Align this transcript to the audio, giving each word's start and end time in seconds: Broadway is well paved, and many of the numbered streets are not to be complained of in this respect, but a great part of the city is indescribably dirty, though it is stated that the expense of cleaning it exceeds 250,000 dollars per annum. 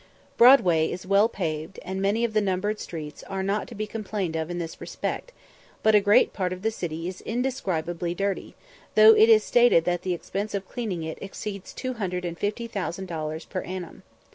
Broadway 0.35 0.89
is 0.91 1.05
well 1.05 1.29
paved, 1.29 1.79
and 1.85 2.01
many 2.01 2.23
of 2.25 2.33
the 2.33 2.41
numbered 2.41 2.79
streets 2.79 3.21
are 3.21 3.43
not 3.43 3.67
to 3.67 3.75
be 3.75 3.85
complained 3.85 4.35
of 4.35 4.49
in 4.49 4.57
this 4.57 4.81
respect, 4.81 5.31
but 5.83 5.93
a 5.93 5.99
great 6.01 6.33
part 6.33 6.51
of 6.51 6.63
the 6.63 6.71
city 6.71 7.07
is 7.07 7.21
indescribably 7.21 8.15
dirty, 8.15 8.55
though 8.95 9.13
it 9.13 9.29
is 9.29 9.43
stated 9.43 9.85
that 9.85 10.01
the 10.01 10.15
expense 10.15 10.55
of 10.55 10.67
cleaning 10.67 11.03
it 11.03 11.19
exceeds 11.21 11.71
250,000 11.73 13.05
dollars 13.05 13.45
per 13.45 13.61
annum. 13.61 14.01